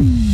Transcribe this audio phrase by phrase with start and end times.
[0.00, 0.29] Mm-hmm.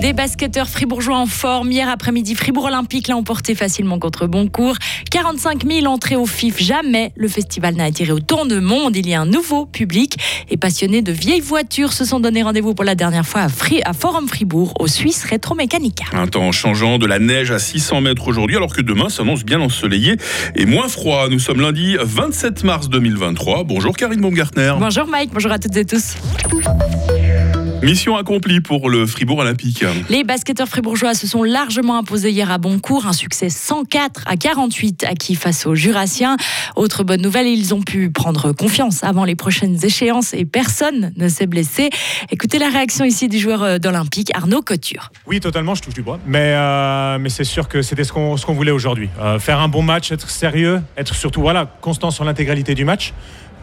[0.00, 1.70] Des basketteurs fribourgeois en forme.
[1.70, 4.76] Hier après-midi, Fribourg Olympique l'a emporté facilement contre Boncourt.
[5.10, 6.58] 45 000 entrées au FIF.
[6.58, 8.96] Jamais le festival n'a attiré autant de monde.
[8.96, 10.16] Il y a un nouveau public.
[10.48, 14.26] Et passionnés de vieilles voitures se sont donné rendez-vous pour la dernière fois à, Forum
[14.26, 16.04] Fribourg, au Suisse Rétro-Mécanica.
[16.14, 19.60] Un temps changeant, de la neige à 600 mètres aujourd'hui, alors que demain s'annonce bien
[19.60, 20.16] ensoleillé
[20.56, 21.28] et moins froid.
[21.28, 23.64] Nous sommes lundi 27 mars 2023.
[23.64, 24.72] Bonjour Karine Baumgartner.
[24.78, 26.14] Bonjour Mike, bonjour à toutes et tous.
[27.82, 29.86] Mission accomplie pour le Fribourg Olympique.
[30.10, 33.06] Les basketteurs fribourgeois se sont largement imposés hier à Boncourt.
[33.06, 36.36] Un succès 104 à 48 acquis face aux Jurassiens.
[36.76, 41.28] Autre bonne nouvelle, ils ont pu prendre confiance avant les prochaines échéances et personne ne
[41.28, 41.88] s'est blessé.
[42.30, 45.10] Écoutez la réaction ici du joueur euh, d'Olympique, Arnaud Couture.
[45.26, 46.18] Oui, totalement, je touche du bois.
[46.26, 49.08] Mais, euh, mais c'est sûr que c'était ce qu'on ce qu'on voulait aujourd'hui.
[49.20, 53.14] Euh, faire un bon match, être sérieux, être surtout voilà, constant sur l'intégralité du match.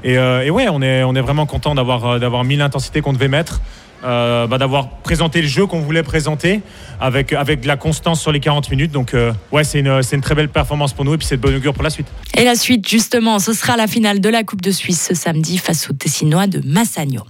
[0.04, 3.28] Et, et, ouais, on est, on est vraiment content d'avoir, d'avoir mis l'intensité qu'on devait
[3.28, 3.62] mettre.
[4.04, 6.62] Euh, bah, d'avoir présenté le jeu qu'on voulait présenter
[7.00, 8.92] avec, avec de la constance sur les 40 minutes.
[8.92, 11.42] Donc, euh, ouais, c'est une, une, très belle performance pour nous et puis c'est de
[11.42, 12.06] bonne augure pour la suite.
[12.38, 15.58] Et la suite, justement, ce sera la finale de la Coupe de Suisse ce samedi
[15.58, 17.24] face aux Tessinois de Massagno.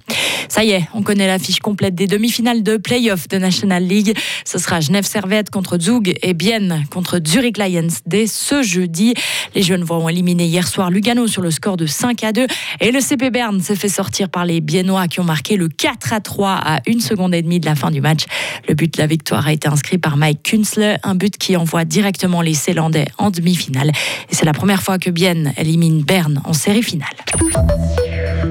[0.49, 4.17] Ça y est, on connaît l'affiche complète des demi-finales de play-off de National League.
[4.45, 9.13] Ce sera Genève Servette contre Zug et Bienne contre Zurich Lions dès ce jeudi.
[9.55, 12.47] Les jeunes vont éliminer hier soir Lugano sur le score de 5 à 2
[12.79, 16.13] et le CP Berne s'est fait sortir par les Biennois qui ont marqué le 4
[16.13, 18.25] à 3 à une seconde et demie de la fin du match.
[18.67, 21.85] Le but de la victoire a été inscrit par Mike Künzle, un but qui envoie
[21.85, 23.91] directement les Célandais en demi-finale.
[24.29, 27.15] Et c'est la première fois que Bienne élimine Berne en série finale.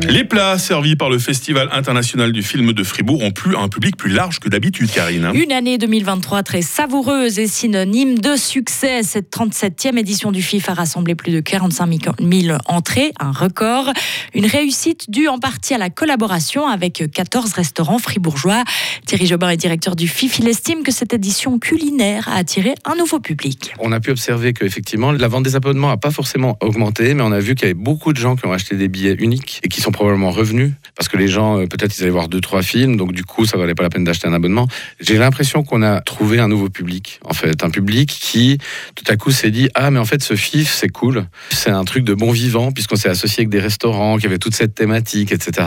[0.09, 3.69] Les plats servis par le Festival international du film de Fribourg ont plu à un
[3.69, 5.31] public plus large que d'habitude, Karine.
[5.35, 9.03] Une année 2023 très savoureuse et synonyme de succès.
[9.03, 11.91] Cette 37e édition du FIF a rassemblé plus de 45
[12.21, 13.91] 000 entrées, un record.
[14.33, 18.63] Une réussite due en partie à la collaboration avec 14 restaurants fribourgeois.
[19.07, 20.39] Thierry Jobin est directeur du FIF.
[20.39, 23.75] Il estime que cette édition culinaire a attiré un nouveau public.
[23.81, 27.33] On a pu observer qu'effectivement, la vente des abonnements n'a pas forcément augmenté, mais on
[27.33, 29.69] a vu qu'il y avait beaucoup de gens qui ont acheté des billets uniques et
[29.69, 32.63] qui sont probablement revenus parce que les gens, euh, peut-être, ils allaient voir deux, trois
[32.63, 34.69] films, donc du coup, ça valait pas la peine d'acheter un abonnement.
[35.01, 38.59] J'ai l'impression qu'on a trouvé un nouveau public, en fait, un public qui,
[38.95, 41.85] tout à coup, s'est dit ah mais en fait, ce FIF, c'est cool, c'est un
[41.85, 45.33] truc de bon vivant puisqu'on s'est associé avec des restaurants qui avaient toute cette thématique,
[45.33, 45.67] etc.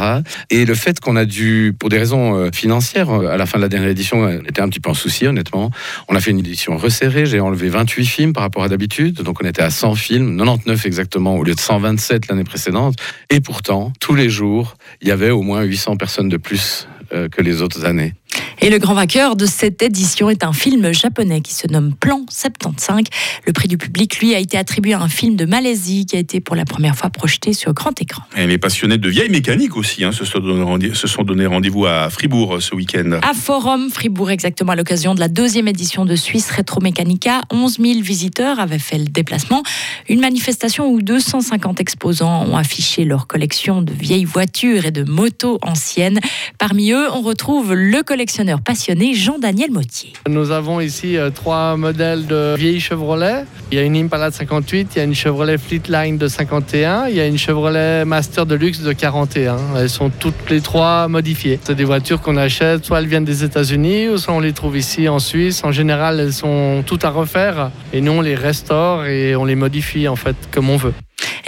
[0.50, 3.58] Et le fait qu'on a dû, pour des raisons euh, financières, euh, à la fin
[3.58, 5.72] de la dernière édition, on était un petit peu en souci, honnêtement.
[6.08, 7.26] On a fait une édition resserrée.
[7.26, 10.86] J'ai enlevé 28 films par rapport à d'habitude, donc on était à 100 films, 99
[10.86, 12.96] exactement au lieu de 127 l'année précédente.
[13.30, 17.30] Et pourtant, tous les jours, il y avait au moins 800 personnes de plus euh,
[17.30, 18.16] que les autres années.
[18.62, 22.26] Et le grand vainqueur de cette édition est un film japonais qui se nomme Plan
[22.30, 23.04] 75.
[23.46, 26.20] Le prix du public, lui, a été attribué à un film de Malaisie qui a
[26.20, 28.24] été pour la première fois projeté sur grand écran.
[28.36, 32.60] Et les passionnés de vieilles mécaniques aussi hein, se sont donné rendez-vous à Fribourg euh,
[32.60, 33.20] ce week-end.
[33.22, 37.44] À Forum Fribourg, exactement à l'occasion de la deuxième édition de Suisse Retro Mécanica.
[37.54, 39.64] 11 000 visiteurs avaient fait le déplacement.
[40.10, 45.60] Une manifestation où 250 exposants ont affiché leur collection de vieilles voitures et de motos
[45.62, 46.20] anciennes.
[46.58, 50.14] Parmi eux, on retrouve le collectionneur passionné Jean-Daniel Mottier.
[50.28, 53.46] Nous avons ici euh, trois modèles de vieilles Chevrolet.
[53.72, 57.08] Il y a une Impala de 58, il y a une Chevrolet Fleetline de 51,
[57.08, 59.58] il y a une Chevrolet Master de luxe de 41.
[59.78, 61.60] Elles sont toutes les trois modifiées.
[61.64, 64.78] C'est des voitures qu'on achète, soit elles viennent des États-Unis, ou soit on les trouve
[64.78, 65.64] ici en Suisse.
[65.64, 69.56] En général, elles sont toutes à refaire et nous on les restaure et on les
[69.56, 70.94] modifie en fait comme on veut.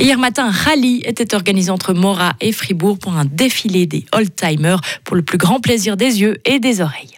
[0.02, 4.82] Hier matin, un rallye était organisé entre Mora et Fribourg pour un défilé des old-timers
[5.04, 7.18] pour le plus grand plaisir des yeux et des oreilles.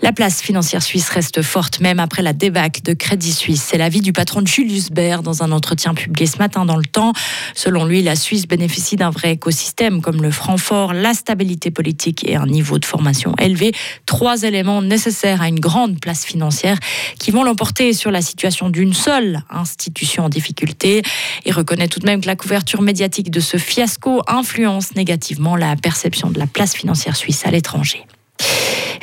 [0.00, 3.66] La place financière suisse reste forte même après la débâcle de Crédit Suisse.
[3.68, 7.12] C'est l'avis du patron Julius Baer dans un entretien publié ce matin dans le temps.
[7.54, 12.24] Selon lui, la Suisse bénéficie d'un vrai écosystème comme le franc fort, la stabilité politique
[12.28, 13.72] et un niveau de formation élevé.
[14.06, 16.78] Trois éléments nécessaires à une grande place financière
[17.18, 21.02] qui vont l'emporter sur la situation d'une seule institution en difficulté.
[21.44, 25.74] Il reconnaît tout de même que la couverture médiatique de ce fiasco influence négativement la
[25.74, 28.06] perception de la place financière suisse à l'étranger.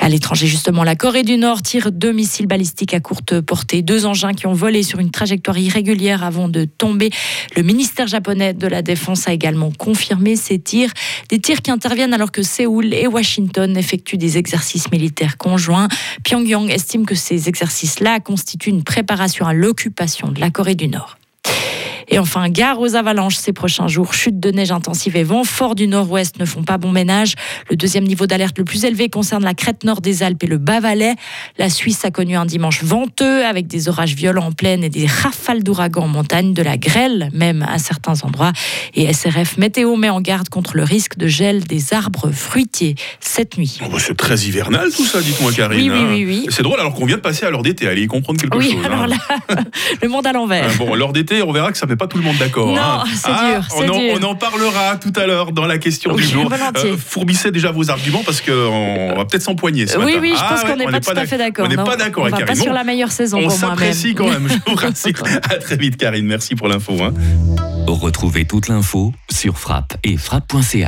[0.06, 4.06] À l'étranger, justement, la Corée du Nord tire deux missiles balistiques à courte portée, deux
[4.06, 7.10] engins qui ont volé sur une trajectoire irrégulière avant de tomber.
[7.56, 10.92] Le ministère japonais de la Défense a également confirmé ces tirs,
[11.30, 15.88] des tirs qui interviennent alors que Séoul et Washington effectuent des exercices militaires conjoints.
[16.24, 21.18] Pyongyang estime que ces exercices-là constituent une préparation à l'occupation de la Corée du Nord.
[22.08, 24.14] Et enfin, gare aux avalanches ces prochains jours.
[24.14, 27.34] Chute de neige intensive et vent fort du nord-ouest ne font pas bon ménage.
[27.70, 30.58] Le deuxième niveau d'alerte le plus élevé concerne la crête nord des Alpes et le
[30.58, 31.16] Bas-Valais.
[31.58, 35.06] La Suisse a connu un dimanche venteux avec des orages violents en plaine et des
[35.06, 38.52] rafales d'ouragans en montagne, de la grêle même à certains endroits.
[38.94, 43.58] Et SRF Météo met en garde contre le risque de gel des arbres fruitiers cette
[43.58, 43.80] nuit.
[43.84, 45.92] Oh, bah, c'est très hivernal tout ça, dites-moi Karine.
[45.92, 46.46] Oui, oui, oui, oui.
[46.50, 48.72] C'est drôle alors qu'on vient de passer à l'heure d'été, allez y comprendre quelque Oui,
[48.72, 48.86] chose.
[48.86, 49.08] alors hein.
[49.08, 49.18] là,
[50.02, 50.68] le monde à l'envers.
[50.70, 52.68] Ah, Bon, l'heure d'été, on verra que ça met pas tout le monde d'accord.
[52.68, 53.04] Non, hein.
[53.16, 54.14] c'est dur, on, c'est en, dur.
[54.20, 56.52] on en parlera tout à l'heure dans la question Oui, du jour.
[56.84, 60.18] Euh, fourbissez déjà vos arguments parce qu'on va peut-être s'empoigner ce Oui, matin.
[60.22, 61.66] oui, je Ah pense qu'on n'est pas tout à fait d'accord.
[61.66, 62.64] On n'est pas d'accord On avec va pas Karine.
[62.64, 65.14] sur la meilleure saison On s'apprécie quand même, je vous rassure.
[65.50, 66.94] À très vite Karine, merci pour l'info.
[67.02, 67.14] hein.
[67.88, 70.84] Retrouvez toute l'info sur frappe et frappe.ch.